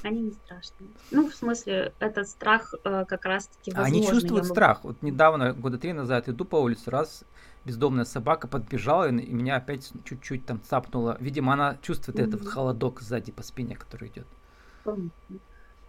Они 0.03 0.21
не 0.21 0.33
страшные. 0.33 0.91
Ну, 1.11 1.31
в 1.31 1.35
смысле, 1.35 1.95
этот 1.99 2.29
страх 2.29 2.75
э, 2.85 3.07
как 3.09 3.25
раз-таки 3.25 3.71
возможно. 3.71 3.97
Они 3.97 4.07
чувствуют 4.07 4.45
страх. 4.45 4.85
Вот 4.85 5.01
недавно, 5.01 5.55
года 5.55 5.79
три 5.79 5.95
назад, 5.95 6.29
иду 6.29 6.45
по 6.45 6.57
улице, 6.57 6.91
раз 6.91 7.25
бездомная 7.65 8.05
собака 8.05 8.47
подбежала, 8.47 9.09
и 9.09 9.33
меня 9.33 9.57
опять 9.57 9.91
чуть-чуть 10.05 10.45
там 10.45 10.61
цапнула. 10.63 11.17
Видимо, 11.21 11.55
она 11.55 11.79
чувствует 11.81 12.19
mm-hmm. 12.19 12.37
этот 12.37 12.49
холодок 12.49 13.01
сзади 13.01 13.33
по 13.33 13.43
спине, 13.43 13.77
который 13.77 14.09
идет. 14.09 14.27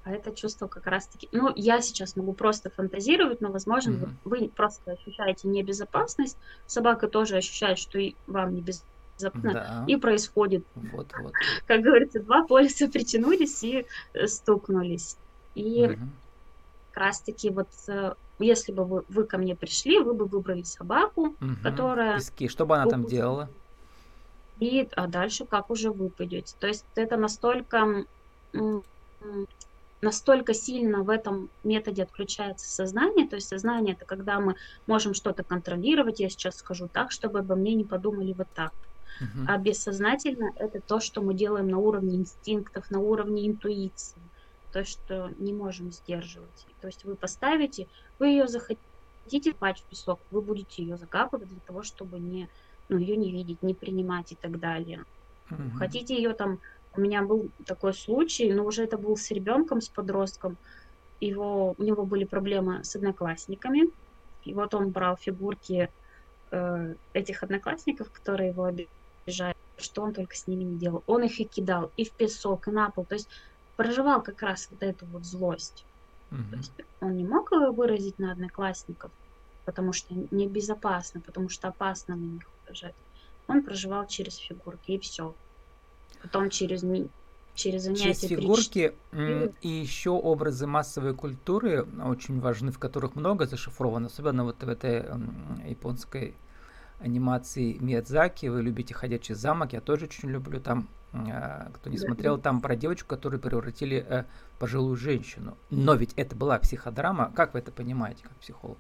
А 0.04 0.12
это 0.12 0.32
чувство 0.36 0.68
как 0.68 0.86
раз-таки... 0.86 1.28
Ну, 1.32 1.52
я 1.56 1.82
сейчас 1.82 2.16
могу 2.16 2.34
просто 2.34 2.70
фантазировать, 2.70 3.42
но, 3.42 3.52
возможно, 3.52 3.94
mm-hmm. 3.94 4.10
вы, 4.24 4.50
просто 4.50 4.92
ощущаете 4.92 5.48
небезопасность, 5.48 6.38
собака 6.68 7.08
тоже 7.08 7.38
ощущает, 7.38 7.80
что 7.80 7.98
и 7.98 8.14
вам 8.28 8.54
небезопасно, 8.54 9.54
да. 9.54 9.84
и 9.88 9.96
происходит. 9.96 10.64
Вот, 10.76 11.08
вот. 11.20 11.34
Как 11.68 11.82
говорится, 11.82 12.20
два 12.20 12.46
полюса 12.46 12.88
притянулись 12.88 13.64
и 13.64 13.88
э, 14.14 14.28
стукнулись. 14.28 15.18
И 15.56 15.86
mm-hmm. 15.86 16.08
как 16.92 17.04
раз-таки 17.04 17.50
вот 17.50 17.70
э, 17.88 18.14
если 18.40 18.72
бы 18.72 18.84
вы, 18.84 19.04
вы 19.10 19.24
ко 19.24 19.38
мне 19.38 19.56
пришли, 19.56 20.00
вы 20.00 20.14
бы 20.14 20.26
выбрали 20.26 20.64
собаку, 20.64 21.28
угу. 21.28 21.56
которая... 21.64 22.18
Пески. 22.18 22.48
Что 22.48 22.66
бы 22.66 22.76
она 22.76 22.90
там 22.90 23.06
делала? 23.06 23.50
И 24.60 24.88
а 24.96 25.08
дальше 25.08 25.46
как 25.46 25.70
уже 25.70 25.92
вы 25.92 26.10
пойдете. 26.10 26.56
То 26.60 26.68
есть 26.68 26.86
это 26.96 27.18
настолько 27.18 28.06
настолько 30.02 30.54
сильно 30.54 31.04
в 31.04 31.10
этом 31.10 31.50
методе 31.64 32.04
отключается 32.04 32.70
сознание, 32.70 33.28
то 33.28 33.36
есть 33.36 33.48
сознание 33.48 33.96
это 33.96 34.06
когда 34.06 34.40
мы 34.40 34.56
можем 34.88 35.14
что-то 35.14 35.44
контролировать, 35.44 36.20
я 36.20 36.30
сейчас 36.30 36.58
скажу 36.58 36.88
так, 36.88 37.12
чтобы 37.12 37.40
обо 37.40 37.56
мне 37.56 37.74
не 37.74 37.84
подумали 37.84 38.34
вот 38.34 38.48
так. 38.54 38.72
Uh-huh. 39.22 39.46
А 39.48 39.58
бессознательно 39.58 40.52
это 40.58 40.82
то, 40.82 41.00
что 41.00 41.22
мы 41.22 41.34
делаем 41.34 41.70
на 41.70 41.78
уровне 41.78 42.18
инстинктов, 42.18 42.92
на 42.92 43.00
уровне 43.00 43.48
интуиции, 43.48 44.22
то, 44.74 44.84
что 44.84 45.32
не 45.40 45.54
можем 45.54 45.92
сдерживать. 45.92 46.68
То 46.82 46.88
есть 46.88 47.06
вы 47.06 47.16
поставите, 47.16 47.88
вы 48.20 48.28
ее 48.28 48.48
захотите 48.48 49.54
пать 49.54 49.80
в 49.80 49.84
песок, 49.84 50.20
вы 50.32 50.42
будете 50.42 50.84
ее 50.84 50.98
закапывать 50.98 51.48
для 51.48 51.62
того, 51.62 51.82
чтобы 51.82 52.20
не, 52.20 52.50
ну, 52.90 52.98
ее 52.98 53.16
не 53.16 53.32
видеть, 53.32 53.64
не 53.64 53.74
принимать 53.74 54.34
и 54.34 54.36
так 54.36 54.60
далее. 54.60 55.06
Uh-huh. 55.50 55.78
Хотите 55.78 56.16
ее 56.16 56.34
там 56.34 56.60
у 56.98 57.02
меня 57.02 57.22
был 57.22 57.50
такой 57.66 57.94
случай, 57.94 58.52
но 58.54 58.66
уже 58.66 58.84
это 58.84 58.98
был 58.98 59.18
с 59.18 59.32
ребенком, 59.32 59.82
с 59.82 59.90
подростком. 59.90 60.58
Его, 61.20 61.76
у 61.78 61.84
него 61.84 62.06
были 62.06 62.26
проблемы 62.26 62.84
с 62.84 62.96
одноклассниками. 62.96 63.90
И 64.44 64.54
вот 64.54 64.74
он 64.74 64.92
брал 64.92 65.18
фигурки 65.18 65.90
э, 66.52 66.96
этих 67.14 67.44
одноклассников, 67.44 68.12
которые 68.12 68.50
его 68.50 68.66
обижают, 68.66 69.58
что 69.78 70.04
он 70.04 70.14
только 70.14 70.36
с 70.36 70.48
ними 70.48 70.64
не 70.64 70.78
делал. 70.78 71.04
Он 71.08 71.24
их 71.24 71.40
и 71.40 71.46
кидал 71.46 71.92
и 71.98 72.06
в 72.06 72.12
песок, 72.12 72.68
и 72.68 72.72
на 72.72 72.90
пол. 72.90 73.06
То 73.06 73.16
есть 73.16 73.30
проживал 73.76 74.22
как 74.22 74.42
раз 74.42 74.68
вот 74.72 74.84
эту 74.84 75.06
вот 75.08 75.26
злость. 75.26 75.86
Mm-hmm. 76.32 76.50
То 76.50 76.58
есть 76.58 76.72
он 77.02 77.18
не 77.18 77.24
мог 77.24 77.52
его 77.52 77.72
выразить 77.72 78.20
на 78.20 78.32
одноклассников, 78.32 79.12
потому 79.66 79.94
что 79.94 80.14
небезопасно, 80.32 81.22
потому 81.22 81.50
что 81.50 81.68
опасно 81.68 82.16
на 82.16 82.24
них 82.24 82.44
выражать. 82.64 82.96
Он 83.48 83.64
проживал 83.64 84.08
через 84.08 84.38
фигурки, 84.38 84.92
и 84.92 85.00
все 85.00 85.36
потом 86.22 86.50
через 86.50 86.84
через 87.56 87.84
занятия. 87.84 88.14
Через 88.14 88.20
фигурки 88.20 88.94
и 89.62 89.68
еще 89.68 90.12
образы 90.12 90.68
массовой 90.68 91.14
культуры 91.14 91.86
очень 92.04 92.40
важны, 92.40 92.72
в 92.72 92.80
которых 92.80 93.16
много 93.16 93.46
зашифровано, 93.46 94.08
особенно 94.08 94.44
вот 94.44 94.62
в 94.62 94.70
этой 94.70 95.06
японской 95.68 96.36
анимации 97.00 97.78
Миядзаки. 97.80 98.48
Вы 98.48 98.62
любите 98.62 98.94
«Ходячий 98.94 99.36
замок», 99.36 99.74
я 99.74 99.82
тоже 99.82 100.06
очень 100.06 100.30
люблю. 100.30 100.60
Там, 100.60 100.88
а, 101.14 101.70
кто 101.74 101.90
не 101.90 101.98
смотрел, 101.98 102.38
там 102.38 102.62
про 102.62 102.76
девочку, 102.76 103.08
которую 103.08 103.40
превратили 103.40 104.06
э, 104.08 104.24
пожилую 104.60 104.96
женщину. 104.96 105.58
Но 105.70 105.94
ведь 105.96 106.14
это 106.16 106.36
была 106.36 106.58
психодрама. 106.60 107.32
Как 107.36 107.54
вы 107.54 107.60
это 107.60 107.72
понимаете, 107.72 108.24
как 108.24 108.34
психолог? 108.34 108.78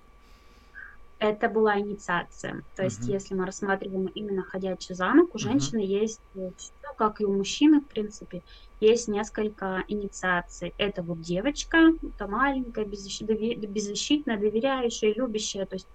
Это 1.30 1.50
была 1.50 1.80
инициация. 1.80 2.64
То 2.76 2.84
есть, 2.84 3.02
mm-hmm. 3.02 3.14
если 3.14 3.36
мы 3.36 3.46
рассматриваем 3.46 4.08
именно 4.08 4.44
ходячий 4.44 4.96
замок, 4.96 5.36
у 5.36 5.38
женщины 5.38 5.80
mm-hmm. 5.80 6.02
есть, 6.02 6.22
ну, 6.34 6.54
как 6.98 7.22
и 7.22 7.26
у 7.26 7.34
мужчины, 7.34 7.82
в 7.82 7.86
принципе, 7.86 8.42
есть 8.80 9.08
несколько 9.08 9.84
инициаций. 9.88 10.74
Это 10.78 11.02
вот 11.02 11.22
девочка, 11.22 11.94
это 12.04 12.28
маленькая, 12.28 12.86
беззащитная, 12.86 14.38
доверяющая, 14.38 15.14
любящая. 15.14 15.66
То 15.66 15.76
есть, 15.76 15.88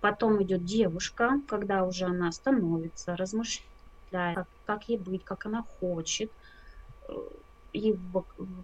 потом 0.00 0.42
идет 0.42 0.64
девушка, 0.64 1.40
когда 1.48 1.84
уже 1.84 2.04
она 2.04 2.30
становится, 2.32 3.16
размышляет, 3.16 4.36
как, 4.36 4.48
как 4.66 4.88
ей 4.88 4.98
быть, 4.98 5.24
как 5.24 5.46
она 5.46 5.64
хочет. 5.80 6.30
И 7.72 7.96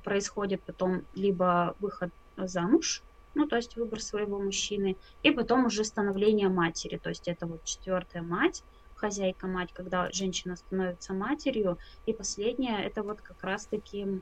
происходит 0.04 0.62
потом 0.62 1.02
либо 1.14 1.74
выход 1.80 2.10
замуж, 2.36 3.02
ну, 3.34 3.46
то 3.46 3.56
есть 3.56 3.76
выбор 3.76 4.00
своего 4.00 4.38
мужчины, 4.38 4.96
и 5.22 5.30
потом 5.30 5.66
уже 5.66 5.84
становление 5.84 6.48
матери, 6.48 6.96
то 6.96 7.08
есть 7.08 7.28
это 7.28 7.46
вот 7.46 7.64
четвертая 7.64 8.22
мать, 8.22 8.62
хозяйка 8.94 9.46
мать, 9.46 9.70
когда 9.72 10.10
женщина 10.12 10.56
становится 10.56 11.14
матерью, 11.14 11.78
и 12.06 12.12
последняя 12.12 12.82
это 12.82 13.02
вот 13.02 13.20
как 13.20 13.42
раз-таки 13.42 14.20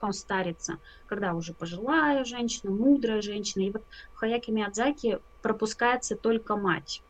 он 0.00 0.12
старится, 0.12 0.78
когда 1.06 1.34
уже 1.34 1.54
пожилая 1.54 2.24
женщина, 2.24 2.70
мудрая 2.70 3.22
женщина, 3.22 3.62
и 3.62 3.70
вот 3.70 3.82
в 4.12 4.16
Хаяке 4.16 4.52
Миядзаки 4.52 5.18
пропускается 5.42 6.16
только 6.16 6.56
мать. 6.56 7.02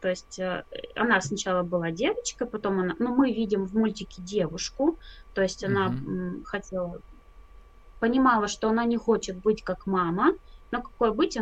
То 0.00 0.08
есть 0.08 0.38
э, 0.38 0.64
она 0.94 1.20
сначала 1.20 1.62
была 1.62 1.90
девочкой, 1.90 2.46
потом 2.46 2.80
она, 2.80 2.94
ну 2.98 3.14
мы 3.14 3.32
видим 3.32 3.64
в 3.64 3.74
мультике 3.74 4.22
девушку, 4.22 4.98
то 5.34 5.42
есть 5.42 5.64
она 5.64 5.88
mm-hmm. 5.88 6.44
хотела, 6.44 7.00
понимала, 8.00 8.48
что 8.48 8.68
она 8.68 8.84
не 8.84 8.96
хочет 8.96 9.36
быть 9.38 9.62
как 9.62 9.86
мама, 9.86 10.34
но 10.70 10.82
какой 10.82 11.12
быть 11.12 11.38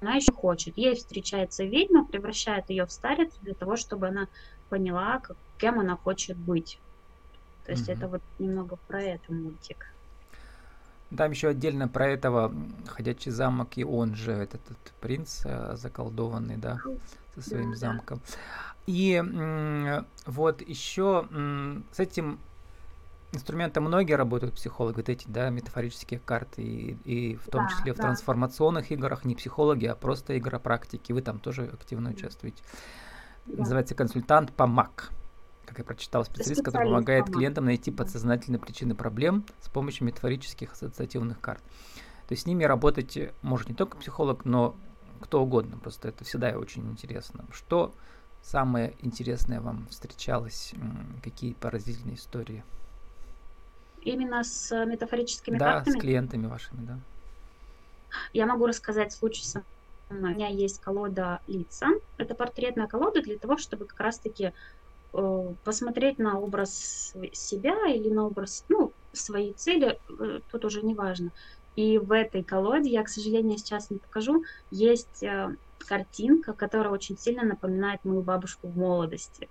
она 0.00 0.14
еще 0.14 0.32
хочет. 0.32 0.76
Ей 0.76 0.94
встречается 0.94 1.64
ведьма, 1.64 2.04
превращает 2.04 2.70
ее 2.70 2.86
в 2.86 2.92
старец 2.92 3.32
для 3.42 3.54
того, 3.54 3.76
чтобы 3.76 4.08
она 4.08 4.28
поняла, 4.68 5.20
как, 5.20 5.36
кем 5.58 5.80
она 5.80 5.96
хочет 5.96 6.36
быть. 6.36 6.78
То 7.64 7.72
есть 7.72 7.88
mm-hmm. 7.88 7.92
это 7.92 8.08
вот 8.08 8.22
немного 8.38 8.76
про 8.88 9.02
это 9.02 9.32
мультик. 9.32 9.86
Там 11.16 11.30
еще 11.30 11.48
отдельно 11.48 11.88
про 11.88 12.08
этого 12.08 12.52
ходячий 12.86 13.30
замок, 13.30 13.76
и 13.76 13.84
он 13.84 14.14
же, 14.14 14.32
этот, 14.32 14.60
этот 14.64 14.92
принц 15.00 15.42
э, 15.44 15.76
заколдованный, 15.76 16.56
да, 16.56 16.80
со 17.34 17.42
своим 17.42 17.70
да, 17.72 17.76
замком. 17.76 18.20
И 18.86 19.22
вот 20.26 20.60
еще 20.60 21.26
с 21.92 22.00
этим 22.00 22.38
инструментом 23.34 23.84
многие 23.84 24.14
работают 24.14 24.54
психологи, 24.54 24.96
вот 24.96 25.08
эти, 25.08 25.26
да, 25.28 25.50
метафорические 25.50 26.20
карты, 26.20 26.62
и, 26.62 26.96
и 27.04 27.36
в 27.36 27.48
том 27.48 27.64
да, 27.64 27.70
числе 27.70 27.92
в 27.92 27.96
да. 27.96 28.04
трансформационных 28.04 28.90
играх, 28.90 29.24
не 29.24 29.34
психологи, 29.34 29.86
а 29.86 29.94
просто 29.94 30.38
игропрактики. 30.38 31.12
Вы 31.12 31.22
там 31.22 31.38
тоже 31.38 31.70
активно 31.72 32.10
участвуете. 32.10 32.62
Да. 33.46 33.58
Называется 33.58 33.94
консультант 33.94 34.52
по 34.52 34.66
МАК 34.66 35.10
как 35.64 35.78
я 35.78 35.84
прочитал, 35.84 36.24
специалист, 36.24 36.62
который 36.62 36.84
помогает 36.84 37.24
клиентам 37.26 37.64
найти 37.64 37.90
подсознательные 37.90 38.60
причины 38.60 38.94
проблем 38.94 39.44
с 39.60 39.68
помощью 39.68 40.06
метафорических 40.06 40.72
ассоциативных 40.72 41.40
карт. 41.40 41.62
То 42.28 42.32
есть 42.32 42.42
с 42.42 42.46
ними 42.46 42.64
работать 42.64 43.18
может 43.42 43.68
не 43.68 43.74
только 43.74 43.96
психолог, 43.96 44.44
но 44.44 44.76
кто 45.20 45.42
угодно. 45.42 45.78
Просто 45.78 46.08
это 46.08 46.24
всегда 46.24 46.50
очень 46.50 46.90
интересно. 46.90 47.44
Что 47.50 47.94
самое 48.42 48.94
интересное 49.00 49.60
вам 49.60 49.86
встречалось? 49.88 50.74
Какие 51.22 51.54
поразительные 51.54 52.16
истории? 52.16 52.62
Именно 54.04 54.44
с 54.44 54.84
метафорическими 54.84 55.58
да, 55.58 55.72
картами? 55.72 55.94
Да, 55.94 55.98
с 55.98 56.02
клиентами 56.02 56.46
вашими, 56.46 56.84
да. 56.84 56.98
Я 58.32 58.46
могу 58.46 58.66
рассказать 58.66 59.12
случай 59.12 59.44
со 59.44 59.64
мной. 60.10 60.32
У 60.32 60.36
меня 60.36 60.48
есть 60.48 60.80
колода 60.80 61.40
лица. 61.46 61.88
Это 62.18 62.34
портретная 62.34 62.86
колода 62.86 63.22
для 63.22 63.38
того, 63.38 63.56
чтобы 63.56 63.86
как 63.86 63.98
раз-таки 63.98 64.52
Э, 65.16 65.54
посмотреть 65.62 66.18
на 66.18 66.40
образ 66.40 67.12
себя 67.32 67.76
или 67.86 68.08
на 68.08 68.26
образ, 68.26 68.64
ну, 68.68 68.94
своей 69.12 69.54
цели, 69.54 70.00
э, 70.20 70.40
тут 70.48 70.64
уже 70.64 70.82
не 70.82 70.94
важно. 70.94 71.30
И 71.76 71.98
в 71.98 72.10
этой 72.12 72.42
колоде, 72.42 72.90
я, 72.90 73.04
к 73.04 73.08
сожалению, 73.08 73.56
сейчас 73.58 73.90
не 73.90 73.98
покажу, 74.00 74.42
есть 74.70 75.22
э, 75.22 75.50
картинка, 75.78 76.52
которая 76.52 76.92
очень 76.92 77.16
сильно 77.16 77.44
напоминает 77.44 78.00
мою 78.02 78.22
бабушку 78.22 78.68
в 78.68 78.76
молодости. 78.76 79.48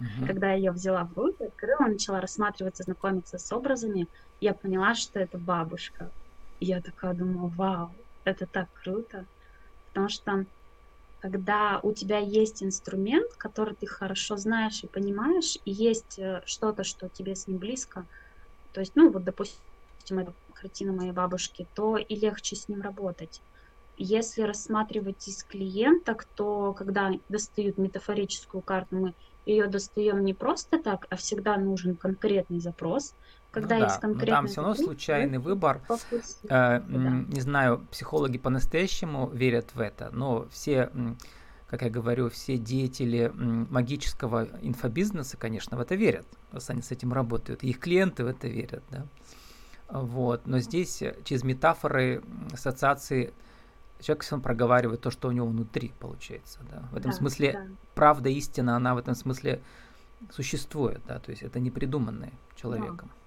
Uh-huh. 0.00 0.26
Когда 0.26 0.50
я 0.50 0.56
ее 0.56 0.72
взяла 0.72 1.04
в 1.04 1.12
руки, 1.16 1.44
открыла, 1.44 1.86
начала 1.88 2.20
рассматриваться, 2.20 2.82
знакомиться 2.82 3.38
с 3.38 3.52
образами, 3.52 4.08
я 4.40 4.54
поняла, 4.54 4.94
что 4.94 5.20
это 5.20 5.38
бабушка. 5.38 6.10
И 6.58 6.66
я 6.66 6.82
такая 6.82 7.14
думаю, 7.14 7.48
вау, 7.48 7.96
это 8.24 8.46
так 8.46 8.68
круто. 8.72 9.26
Потому 9.92 10.08
что 10.08 10.46
когда 11.20 11.80
у 11.82 11.92
тебя 11.94 12.18
есть 12.18 12.62
инструмент, 12.62 13.32
который 13.38 13.74
ты 13.76 13.86
хорошо 13.86 14.36
знаешь 14.36 14.82
и 14.82 14.88
понимаешь, 14.88 15.56
и 15.64 15.70
есть 15.70 16.18
э, 16.18 16.42
что-то, 16.44 16.84
что 16.84 17.08
тебе 17.08 17.34
с 17.34 17.46
ним 17.46 17.58
близко, 17.58 18.06
то 18.72 18.80
есть, 18.80 18.94
ну, 18.94 19.10
вот, 19.10 19.24
допустим, 19.24 19.62
это 20.10 20.34
картина 20.54 20.92
моей 20.92 21.12
бабушки, 21.12 21.68
то 21.72 21.96
и 21.96 22.14
легче 22.16 22.56
с 22.56 22.68
ним 22.68 22.82
работать. 22.82 23.42
Если 23.96 24.42
рассматривать 24.42 25.26
из 25.28 25.44
клиенток, 25.44 26.24
то 26.24 26.72
когда 26.72 27.12
достают 27.28 27.78
метафорическую 27.78 28.60
карту, 28.60 28.96
мы 28.96 29.14
ее 29.46 29.66
достаем 29.66 30.24
не 30.24 30.34
просто 30.34 30.82
так, 30.82 31.06
а 31.10 31.16
всегда 31.16 31.56
нужен 31.56 31.96
конкретный 31.96 32.60
запрос, 32.60 33.14
когда 33.50 33.76
ну, 33.76 33.84
есть 33.84 34.00
да, 34.00 34.08
но 34.08 34.26
там 34.26 34.46
все 34.46 34.60
равно 34.62 34.74
случайный 34.74 35.38
выбор. 35.38 35.80
Э, 36.48 36.80
да. 36.80 36.80
Не 36.88 37.40
знаю, 37.40 37.86
психологи 37.90 38.38
по-настоящему 38.38 39.28
верят 39.28 39.74
в 39.74 39.80
это, 39.80 40.10
но 40.12 40.46
все, 40.50 40.90
как 41.68 41.82
я 41.82 41.90
говорю, 41.90 42.30
все 42.30 42.58
деятели 42.58 43.30
магического 43.34 44.48
инфобизнеса, 44.62 45.36
конечно, 45.36 45.76
в 45.76 45.80
это 45.80 45.94
верят, 45.94 46.26
раз 46.50 46.70
они 46.70 46.82
с 46.82 46.90
этим 46.90 47.12
работают, 47.12 47.62
их 47.62 47.78
клиенты 47.78 48.24
в 48.24 48.26
это 48.26 48.48
верят, 48.48 48.82
да. 48.90 49.06
Вот, 49.88 50.46
но 50.46 50.58
здесь 50.58 51.02
через 51.24 51.44
метафоры, 51.44 52.22
ассоциации 52.52 53.34
человек 54.04 54.22
все 54.22 54.38
проговаривает 54.38 55.00
то, 55.00 55.10
что 55.10 55.28
у 55.28 55.32
него 55.32 55.46
внутри 55.46 55.92
получается, 55.98 56.60
да. 56.70 56.88
В 56.92 56.96
этом 56.96 57.10
да, 57.10 57.16
смысле 57.16 57.52
да. 57.52 57.66
правда, 57.94 58.28
истина, 58.28 58.76
она 58.76 58.94
в 58.94 58.98
этом 58.98 59.14
смысле 59.14 59.62
существует, 60.30 61.00
да, 61.06 61.18
то 61.18 61.30
есть 61.30 61.42
это 61.42 61.60
не 61.60 61.70
придуманное 61.70 62.32
человеком. 62.56 63.08
Да 63.08 63.24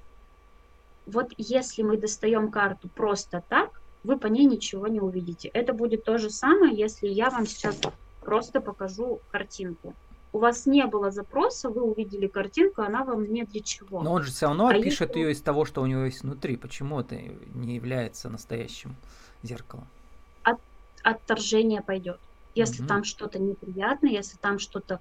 вот 1.08 1.34
если 1.38 1.84
мы 1.84 1.98
достаем 1.98 2.52
карту 2.52 2.90
просто 2.90 3.44
так, 3.50 3.82
вы 4.04 4.18
по 4.18 4.28
ней 4.28 4.46
ничего 4.46 4.88
не 4.88 5.00
увидите. 5.00 5.48
Это 5.50 5.74
будет 5.74 6.04
то 6.04 6.18
же 6.18 6.30
самое, 6.30 6.76
если 6.76 7.08
я 7.08 7.30
вам 7.30 7.48
сейчас 7.48 7.80
просто 8.22 8.62
покажу 8.62 9.22
картинку. 9.32 9.94
У 10.34 10.40
вас 10.40 10.66
не 10.66 10.86
было 10.86 11.10
запроса, 11.10 11.70
вы 11.70 11.82
увидели 11.82 12.28
картинку, 12.28 12.82
она 12.82 13.04
вам 13.04 13.24
не 13.24 13.44
для 13.44 13.62
чего. 13.62 14.04
Но 14.04 14.14
он 14.14 14.24
же 14.24 14.32
все 14.32 14.48
равно 14.48 14.68
а 14.68 14.74
пишет 14.74 15.10
если... 15.10 15.20
ее 15.20 15.32
из 15.32 15.42
того, 15.42 15.66
что 15.66 15.82
у 15.82 15.86
него 15.86 16.04
есть 16.04 16.22
внутри. 16.22 16.58
Почему 16.58 17.00
это 17.00 17.16
не 17.16 17.76
является 17.76 18.30
настоящим 18.30 18.96
зеркалом? 19.42 19.88
От, 21.08 21.22
отторжение 21.22 21.82
пойдет. 21.82 22.20
Если 22.54 22.82
угу. 22.82 22.90
там 22.90 23.04
что-то 23.04 23.40
неприятное, 23.40 24.12
если 24.12 24.38
там 24.38 24.60
что-то 24.60 25.00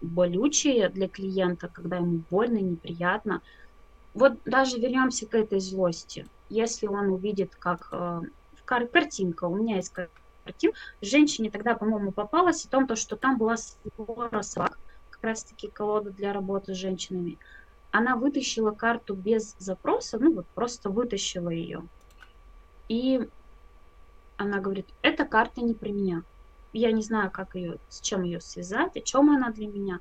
болючее 0.00 0.88
для 0.90 1.08
клиента, 1.08 1.68
когда 1.68 1.96
ему 1.96 2.24
больно, 2.30 2.58
неприятно, 2.58 3.42
вот 4.12 4.34
даже 4.44 4.78
вернемся 4.78 5.26
к 5.26 5.34
этой 5.34 5.60
злости. 5.60 6.26
Если 6.48 6.86
он 6.86 7.10
увидит, 7.10 7.54
как 7.56 7.88
э, 7.92 8.20
кар- 8.64 8.88
картинка, 8.88 9.44
у 9.44 9.56
меня 9.56 9.76
есть 9.76 9.92
картинка, 9.92 10.78
женщине 11.00 11.50
тогда, 11.50 11.74
по-моему, 11.74 12.12
попалась 12.12 12.64
о 12.64 12.70
том, 12.70 12.86
то, 12.86 12.96
что 12.96 13.16
там 13.16 13.36
была 13.38 13.56
свора 13.56 14.42
собак, 14.42 14.78
как 15.10 15.22
раз-таки 15.22 15.68
колода 15.68 16.10
для 16.10 16.32
работы 16.32 16.74
с 16.74 16.76
женщинами. 16.78 17.38
Она 17.90 18.16
вытащила 18.16 18.72
карту 18.72 19.14
без 19.14 19.54
запроса, 19.58 20.18
ну 20.18 20.34
вот 20.34 20.46
просто 20.54 20.90
вытащила 20.90 21.50
ее. 21.50 21.82
И 22.88 23.20
она 24.36 24.60
говорит, 24.60 24.86
эта 25.02 25.24
карта 25.24 25.60
не 25.60 25.74
про 25.74 25.88
меня. 25.88 26.22
Я 26.72 26.92
не 26.92 27.02
знаю, 27.02 27.30
как 27.30 27.54
ее, 27.54 27.78
с 27.88 28.00
чем 28.00 28.22
ее 28.22 28.40
связать, 28.40 28.96
о 28.96 29.00
чем 29.00 29.30
она 29.30 29.50
для 29.50 29.66
меня. 29.66 30.00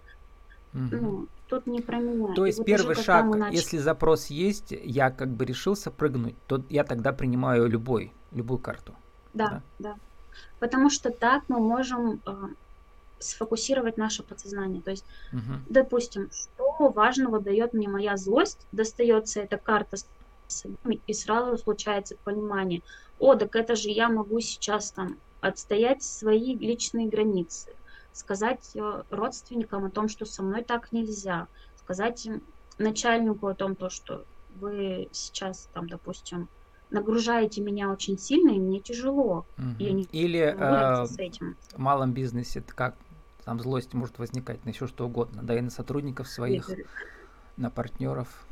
Угу. 0.73 0.83
Ну, 0.91 1.27
тут 1.47 1.67
не 1.67 1.79
про 1.79 1.97
меня. 1.97 2.33
То 2.33 2.45
есть 2.45 2.57
вот 2.57 2.67
первый 2.67 2.95
шаг, 2.95 3.25
начали... 3.25 3.55
если 3.55 3.77
запрос 3.77 4.27
есть, 4.27 4.71
я 4.71 5.09
как 5.09 5.29
бы 5.29 5.45
решился 5.45 5.89
прыгнуть, 5.89 6.35
то 6.47 6.63
я 6.69 6.83
тогда 6.83 7.13
принимаю 7.13 7.67
любой, 7.67 8.11
любую 8.31 8.59
карту. 8.59 8.93
Да, 9.33 9.49
да. 9.49 9.61
да. 9.79 9.95
Потому 10.59 10.89
что 10.89 11.11
так 11.11 11.43
мы 11.47 11.59
можем 11.59 12.21
э, 12.25 12.47
сфокусировать 13.19 13.97
наше 13.97 14.23
подсознание. 14.23 14.81
То 14.81 14.91
есть, 14.91 15.05
угу. 15.31 15.59
допустим, 15.69 16.29
что 16.31 16.89
важного 16.89 17.39
дает 17.39 17.73
мне 17.73 17.87
моя 17.87 18.17
злость, 18.17 18.67
достается 18.71 19.39
эта 19.39 19.57
карта 19.57 19.97
и 21.07 21.13
сразу 21.13 21.57
случается 21.57 22.15
понимание, 22.23 22.81
о, 23.19 23.35
так 23.35 23.55
это 23.55 23.75
же 23.75 23.89
я 23.89 24.09
могу 24.09 24.39
сейчас 24.39 24.91
там 24.91 25.17
отстоять 25.41 26.03
свои 26.03 26.55
личные 26.55 27.07
границы 27.07 27.71
сказать 28.15 28.71
э, 28.75 29.03
родственникам 29.09 29.85
о 29.85 29.89
том, 29.89 30.07
что 30.07 30.25
со 30.25 30.41
мной 30.41 30.63
так 30.63 30.91
нельзя, 30.91 31.47
сказать 31.75 32.27
начальнику 32.77 33.47
о 33.47 33.53
том, 33.53 33.75
то, 33.75 33.89
что 33.89 34.25
вы 34.55 35.09
сейчас 35.11 35.69
там, 35.73 35.89
допустим, 35.89 36.47
нагружаете 36.91 37.61
меня 37.61 37.91
очень 37.91 38.17
сильно, 38.17 38.51
и 38.51 38.59
мне 38.59 38.79
тяжело. 38.79 39.45
Угу. 39.57 39.65
Я 39.79 39.91
не 39.91 40.03
Или 40.13 40.55
э, 40.57 41.05
с 41.05 41.19
этим. 41.19 41.57
в 41.73 41.77
малом 41.77 42.13
бизнесе 42.13 42.63
как 42.65 42.95
там 43.43 43.59
злость 43.59 43.93
может 43.93 44.17
возникать 44.17 44.63
на 44.65 44.69
еще 44.69 44.87
что 44.87 45.05
угодно, 45.05 45.43
да 45.43 45.57
и 45.57 45.61
на 45.61 45.69
сотрудников 45.69 46.27
своих, 46.29 46.69
на 47.57 47.69
партнеров. 47.69 48.47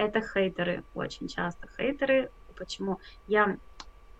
Это 0.00 0.22
хейтеры, 0.22 0.82
очень 0.94 1.28
часто 1.28 1.68
хейтеры. 1.76 2.30
Почему? 2.56 2.98
Я 3.26 3.58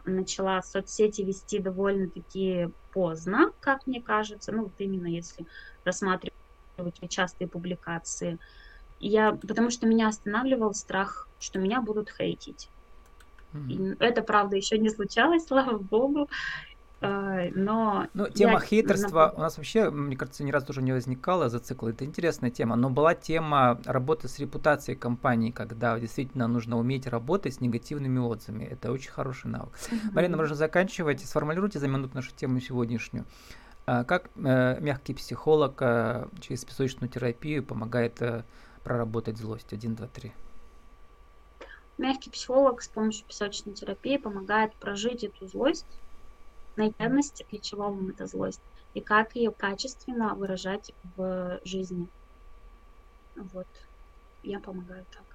начала 0.05 0.61
соцсети 0.61 1.23
вести 1.23 1.59
довольно-таки 1.59 2.69
поздно, 2.91 3.51
как 3.61 3.87
мне 3.87 4.03
кажется, 4.03 4.53
ну 4.53 4.65
вот 4.65 4.75
именно 4.77 5.07
если 5.07 5.47
рассматривать 5.83 6.35
частые 7.09 7.49
публикации. 7.49 8.39
Я, 8.99 9.33
потому 9.33 9.71
что 9.71 9.87
меня 9.87 10.09
останавливал 10.09 10.75
страх, 10.75 11.31
что 11.39 11.59
меня 11.59 11.81
будут 11.81 12.11
хейтить. 12.11 12.71
Mm-hmm. 13.55 13.69
И 13.71 13.97
это, 14.01 14.21
правда, 14.21 14.57
еще 14.57 14.77
не 14.77 14.91
случалось, 14.91 15.45
слава 15.49 15.79
богу. 15.79 16.29
А, 17.03 17.47
но 17.55 18.07
ну, 18.13 18.29
тема 18.29 18.55
я... 18.55 18.61
хейтерства 18.61 19.33
у 19.35 19.41
нас 19.41 19.57
вообще, 19.57 19.91
мне 19.91 20.17
кажется, 20.17 20.45
ни 20.45 20.51
разу 20.51 20.67
тоже 20.67 20.83
не 20.83 20.93
возникала 20.93 21.49
за 21.49 21.59
цикл. 21.59 21.87
Это 21.87 22.05
интересная 22.05 22.51
тема. 22.51 22.77
Но 22.77 22.91
была 22.91 23.15
тема 23.15 23.81
работы 23.87 24.29
с 24.29 24.39
репутацией 24.39 24.97
компании, 24.97 25.51
когда 25.51 25.99
действительно 25.99 26.47
нужно 26.47 26.79
уметь 26.79 27.07
работать 27.07 27.55
с 27.55 27.61
негативными 27.61 28.19
отзывами. 28.19 28.65
Это 28.65 28.93
очень 28.93 29.11
хороший 29.11 29.47
навык. 29.47 29.73
Mm-hmm. 29.73 30.11
Марина, 30.13 30.37
можно 30.37 30.55
заканчивать. 30.55 31.25
Сформулируйте 31.25 31.79
за 31.79 31.89
минуту 31.89 32.15
нашу 32.15 32.33
тему 32.33 32.61
сегодняшнюю. 32.61 33.25
А 33.87 34.05
как 34.05 34.31
э, 34.37 34.79
мягкий 34.81 35.15
психолог 35.15 35.81
э, 35.81 36.29
через 36.41 36.65
песочную 36.65 37.09
терапию 37.09 37.65
помогает 37.65 38.21
э, 38.21 38.45
проработать 38.85 39.39
злость? 39.39 39.73
Один, 39.73 39.95
два, 39.95 40.07
три. 40.07 40.33
Мягкий 41.97 42.31
психолог 42.31 42.83
с 42.83 42.89
помощью 42.89 43.27
песочной 43.27 43.73
терапии 43.73 44.17
помогает 44.17 44.75
прожить 44.75 45.25
эту 45.25 45.47
злость, 45.47 45.87
найти 46.77 46.95
ценность, 46.99 47.45
для 47.51 47.59
чего 47.59 47.85
вам 47.85 48.09
эта 48.09 48.27
злость, 48.27 48.61
и 48.95 49.01
как 49.01 49.37
ее 49.37 49.51
качественно 49.51 50.35
выражать 50.35 50.93
в 51.17 51.61
жизни. 51.65 52.09
Вот. 53.37 53.67
Я 54.43 54.61
помогаю 54.61 55.05
так. 55.13 55.31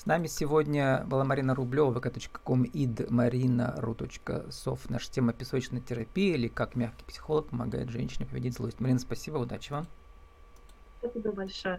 С 0.00 0.06
нами 0.06 0.28
сегодня 0.28 1.04
была 1.06 1.24
Марина 1.24 1.54
Рублева, 1.54 1.92
vk.com, 1.92 2.64
idmarina.ru.sof. 2.64 4.78
Наша 4.88 5.12
тема 5.12 5.34
песочная 5.34 5.82
терапия 5.82 6.36
или 6.36 6.48
как 6.48 6.74
мягкий 6.74 7.04
психолог 7.04 7.48
помогает 7.48 7.90
женщине 7.90 8.24
победить 8.24 8.54
злость. 8.54 8.80
Марина, 8.80 8.98
спасибо, 8.98 9.36
удачи 9.36 9.72
вам. 9.72 9.86
Спасибо 11.00 11.32
большое. 11.32 11.78